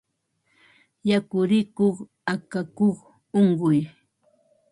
Yakurikuq 1.09 1.95
akakuy 2.33 2.95
unquy 3.39 3.79